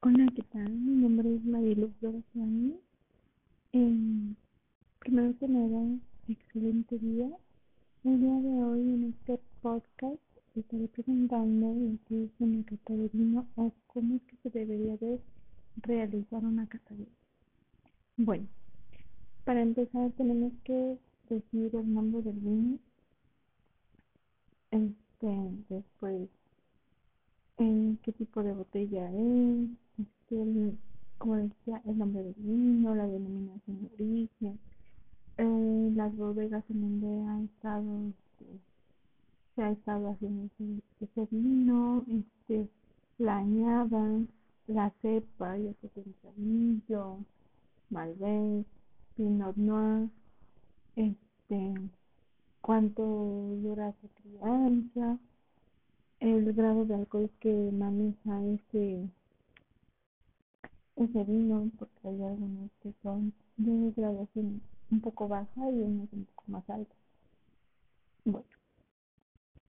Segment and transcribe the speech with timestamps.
[0.00, 0.70] Hola, ¿qué tal?
[0.70, 2.78] Mi nombre es Marilu Floraciani.
[3.72, 4.34] Eh,
[5.00, 7.28] primero que nada, excelente día.
[8.04, 10.20] El día de hoy en este podcast
[10.54, 15.20] estaré presentando qué es una cata de vino o cómo es que se debería de
[15.82, 17.16] realizar una cata de vino.
[18.18, 18.46] Bueno,
[19.44, 20.96] para empezar tenemos que
[21.28, 22.78] decir el nombre del vino.
[24.70, 26.28] Este, después
[27.56, 29.87] en qué tipo de botella es,
[30.30, 30.76] este,
[31.16, 34.58] como decía, el nombre del vino, la denominación de origen,
[35.38, 38.60] eh, las bodegas en donde ha estado, este,
[39.56, 40.50] se ha estado haciendo
[41.00, 42.68] ese, vino, este,
[43.18, 44.20] la añada,
[44.66, 47.16] la cepa, ya sea tempranillo,
[47.88, 48.66] Malbec,
[49.16, 50.10] Pinot Noir,
[50.94, 51.74] este,
[52.60, 53.02] cuánto
[53.62, 55.18] dura su crianza,
[56.20, 59.08] el grado de alcohol que maneja ese
[60.98, 66.24] ese vino porque hay algunos que son de graduación un poco baja y unos un
[66.24, 66.94] poco más alta
[68.24, 68.46] bueno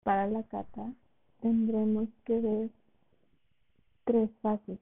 [0.03, 0.93] para la cata
[1.41, 2.69] tendremos que ver
[4.09, 4.79] tres fases.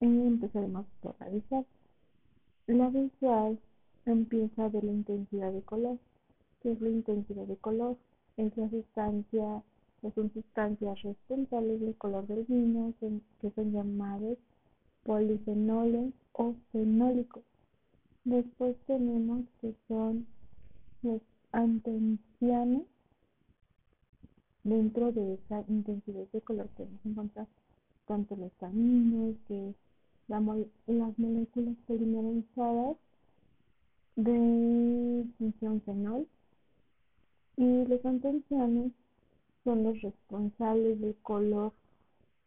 [0.00, 1.66] Empezaremos por la visual.
[2.66, 3.58] La visual
[4.04, 5.98] empieza de la intensidad de color.
[6.60, 7.96] ¿qué es la intensidad de color?
[8.36, 9.62] es la sustancia,
[10.14, 14.38] son sustancias responsables del color del vino, que son llamados
[15.04, 17.42] polifenoles o fenólicos.
[18.24, 20.26] Después tenemos que son
[21.02, 21.20] los
[21.52, 22.82] antencianos.
[24.64, 27.46] Dentro de esa intensidad de color podemos encontrar
[28.06, 29.74] tanto los taninos, que
[30.26, 32.96] las moléculas polimerizadas
[34.16, 36.26] de función fenol
[37.56, 38.92] y los antencianos
[39.64, 41.72] son los responsables del color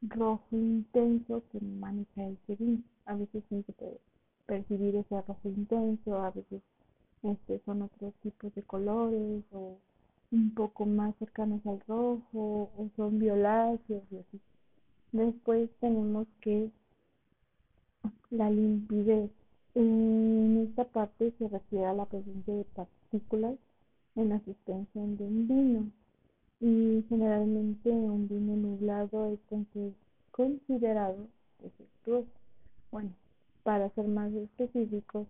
[0.01, 2.81] rojo intenso que maneja el vino.
[3.05, 3.99] A veces se puede
[4.45, 6.61] percibir ese rojo intenso, a veces
[7.23, 9.77] este son otros tipos de colores o
[10.31, 14.39] un poco más cercanos al rojo o son violáceos y así.
[15.11, 16.71] Después tenemos que
[18.29, 19.29] la limpidez.
[19.75, 23.55] En esta parte se refiere a la presencia de partículas
[24.15, 26.00] en la suspensión de un vino
[26.61, 29.39] y generalmente un vino nublado es
[30.31, 31.27] considerado
[31.59, 32.29] defectuoso.
[32.91, 33.09] Bueno,
[33.63, 35.27] para ser más específicos,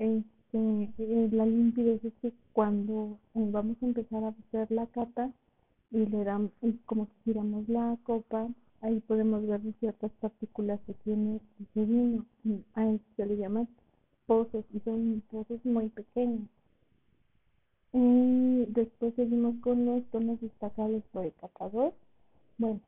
[0.00, 5.30] este, eh, la limpidez es que cuando vamos a empezar a hacer la cata
[5.92, 6.50] y le damos,
[6.84, 8.48] como que giramos la copa,
[8.80, 12.26] ahí podemos ver ciertas partículas que tiene ese vino.
[12.74, 13.68] A eso se le llama
[14.26, 16.48] pozos y son pozos muy pequeños.
[17.92, 21.94] Y después seguimos con los tonos destacables por el catador.
[22.58, 22.80] Bueno,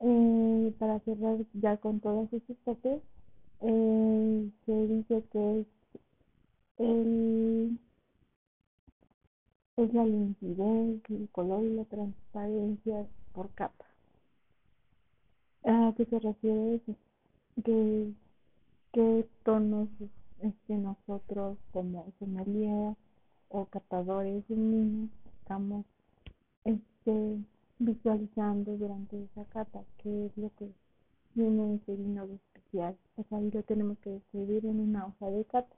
[0.00, 3.02] eh, para cerrar ya con todas estas partes,
[3.60, 5.66] eh, se dice que es
[6.78, 7.78] el
[9.76, 13.84] es la limpidez, el color y la transparencia por capa.
[15.64, 16.96] ¿A qué se refiere eso?
[17.64, 18.12] Que,
[18.92, 19.88] qué tonos
[20.40, 22.96] este, nosotros como sommelier
[23.48, 25.10] o catadores de niños
[25.40, 25.84] estamos
[26.64, 27.38] este,
[27.78, 30.70] visualizando durante esa cata qué es lo que
[31.34, 32.96] tiene ese vino de especial.
[33.16, 35.76] Sea, ahí lo tenemos que describir en una hoja de cata.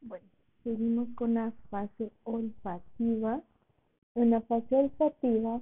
[0.00, 0.26] Bueno,
[0.64, 3.42] seguimos con la fase olfativa.
[4.14, 5.60] En la fase olfativa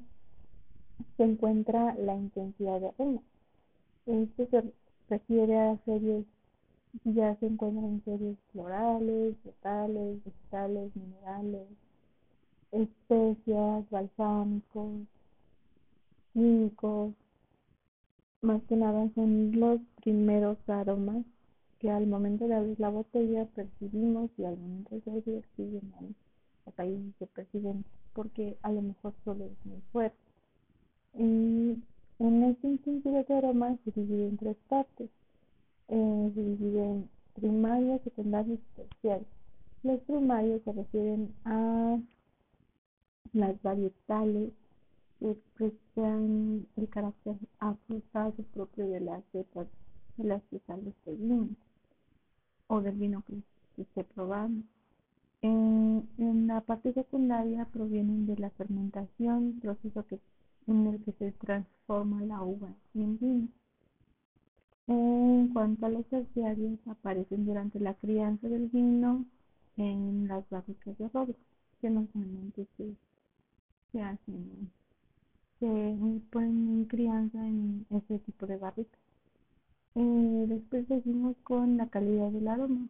[1.16, 3.22] se encuentra la intensidad de aroma.
[4.06, 4.72] Esto se
[5.08, 6.24] refiere a series
[7.04, 11.68] ya se encuentran en series florales, frutales, vegetales, minerales,
[12.72, 15.06] especias, balsámicos,
[16.32, 17.14] químicos.
[18.42, 21.24] Más que nada son los primeros aromas
[21.78, 26.14] que al momento de abrir la botella percibimos y al momento de servir siguen ahí.
[26.76, 30.16] ahí se perciben porque a lo mejor solo es muy fuerte.
[31.14, 31.82] Y
[32.18, 35.10] en este intensidad de aromas se divide en tres partes
[35.88, 39.29] eh, se divide en primarios, secundarios y terciarios.
[39.83, 41.99] Los primarios se refieren a
[43.33, 44.53] las varietales
[45.19, 49.67] que expresan el carácter afrutado propio de las cepas
[50.17, 51.49] de las que sale este vino
[52.69, 53.35] o del vino que,
[53.77, 54.06] se esté.
[55.43, 60.19] En, en, la parte secundaria provienen de la fermentación, proceso que,
[60.67, 63.49] en el que se transforma la uva en vino.
[64.88, 69.25] En cuanto a los terciarios, aparecen durante la crianza del vino
[69.77, 71.37] en las barricas de roble,
[71.81, 72.97] que normalmente se,
[73.93, 74.71] se hacen
[75.61, 75.67] se
[76.31, 79.00] ponen en crianza en ese tipo de barricas.
[79.97, 82.87] Eh, después seguimos con la calidad del aroma.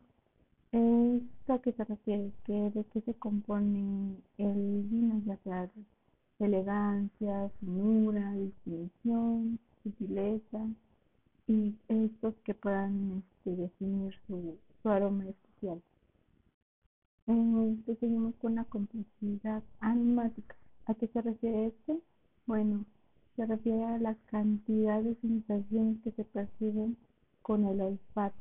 [0.73, 2.33] ¿Esto que se refiere?
[2.45, 5.23] Que ¿De qué se compone el vino?
[5.27, 5.69] Ya sea
[6.41, 10.67] elegancia, finura, distinción, sutileza
[11.49, 15.83] y estos que puedan este, definir su, aroma especial.
[17.29, 20.55] Eh, seguimos con la complejidad aromática.
[20.87, 22.01] ¿A qué se refiere esto?
[22.47, 22.85] Bueno,
[23.35, 26.97] se refiere a la cantidad de sensaciones que se perciben
[27.43, 28.37] con el olfato.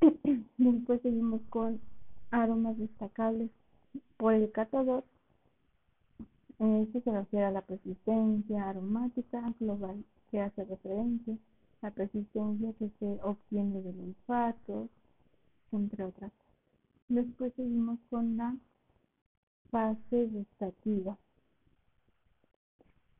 [0.56, 1.80] Después seguimos con
[2.30, 3.50] aromas destacables
[4.16, 5.04] por el catador.
[6.58, 11.36] Esto se refiere a la persistencia aromática global que hace referencia,
[11.82, 14.88] la persistencia que se obtiene del olfato,
[15.70, 16.32] entre otras.
[17.08, 18.56] Después seguimos con la
[19.70, 21.18] fase gustativa.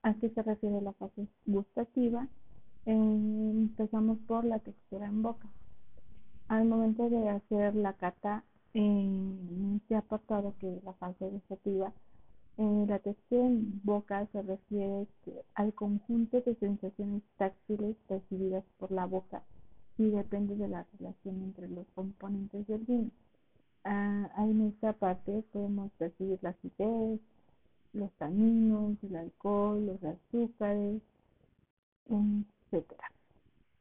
[0.03, 2.27] ¿A qué se refiere la fase gustativa?
[2.85, 5.49] empezamos por la textura en boca.
[6.49, 8.43] Al momento de hacer la cata,
[8.75, 11.93] en este apartado que es la fase gustativa,
[12.57, 15.07] la textura en boca se refiere
[15.55, 19.43] al conjunto de sensaciones táctiles percibidas por la boca
[19.99, 23.11] y depende de la relación entre los componentes del vino.
[23.85, 27.21] Ah, en esta parte podemos percibir la acidez,
[27.93, 31.03] los taninos, el alcohol, los azúcares,
[32.07, 32.93] etc.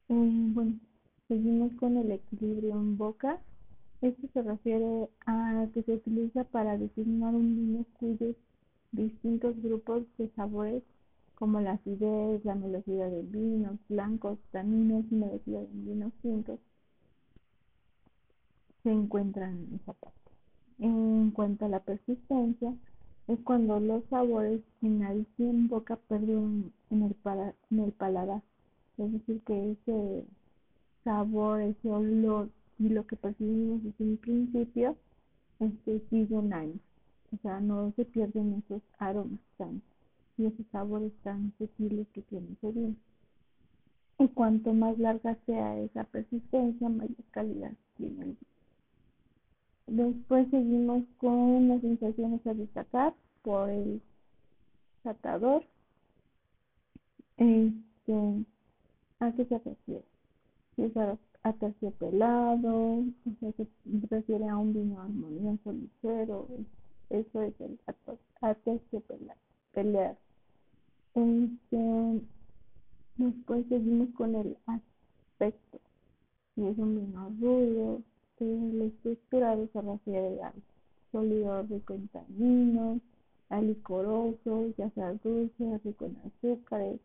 [0.09, 0.79] Eh, bueno,
[1.27, 3.39] seguimos con el equilibrio en boca.
[4.01, 8.35] Esto se refiere a que se utiliza para designar un vino cuyos
[8.91, 10.83] distintos grupos de sabores
[11.35, 16.59] como la acidez, la velocidad de vinos blancos, taninos y de vinos tintos
[18.83, 20.31] se encuentran en esa parte.
[20.79, 22.73] En cuanto a la persistencia,
[23.27, 27.15] es cuando los sabores en en boca perduran en el,
[27.69, 28.41] en el paladar.
[28.97, 30.25] Es decir, que ese
[31.03, 32.49] sabor, ese olor
[32.79, 34.95] y lo que percibimos desde un principio
[35.59, 36.79] este, siguen ahí.
[37.33, 39.81] O sea, no se pierden esos aromas tan
[40.37, 42.95] y esos sabores tan sutiles que tiene ese vino.
[44.19, 48.51] Y cuanto más larga sea esa persistencia, mayor calidad tiene el vino.
[49.87, 54.01] Después seguimos con las sensaciones a destacar por el
[55.03, 55.65] catador.
[57.37, 58.45] Este,
[59.19, 60.05] ¿A qué se refiere?
[60.77, 60.93] Es
[61.43, 63.05] aterciopelado, o
[63.39, 63.67] sea, se
[64.09, 66.47] refiere a un vino armonioso, ligero,
[67.11, 67.79] eso es el
[68.41, 69.39] aterciopelado.
[71.13, 72.21] Este,
[73.17, 75.79] después seguimos con el aspecto.
[76.55, 78.01] Si es un vino rudo,
[78.39, 80.53] el estructurado se refiere al
[81.11, 83.01] sólido rico en taninos,
[83.49, 86.99] al licoroso, ya sea dulce, rico en azúcares.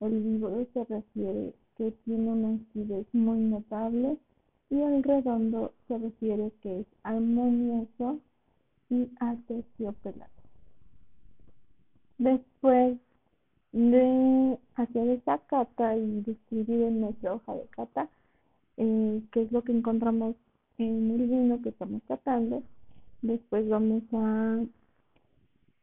[0.00, 4.18] El vivo se refiere que tiene una acidez muy notable
[4.68, 8.18] y el redondo se refiere que es armonioso
[8.94, 10.30] y aterciopelado.
[12.18, 12.98] Después
[13.72, 18.08] de hacer esta cata y describir en nuestra hoja de cata
[18.76, 20.36] eh, qué es lo que encontramos
[20.78, 22.62] en el vino que estamos tratando.
[23.22, 24.64] Después vamos a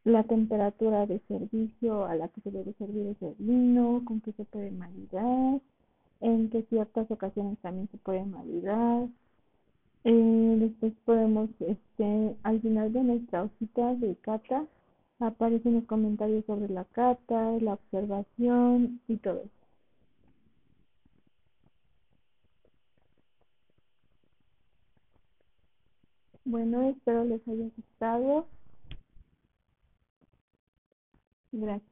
[0.04, 4.46] la temperatura de servicio a la que se debe servir ese vino, con qué se
[4.46, 5.60] puede maridar,
[6.22, 9.08] en que ciertas ocasiones también se puede maridar.
[10.04, 14.66] Eh, después podemos, este, al final de nuestra hojita de cata,
[15.20, 19.62] aparecen los comentarios sobre la cata, la observación y todo eso.
[26.46, 28.48] Bueno, espero les haya gustado.
[31.52, 31.91] Gracias.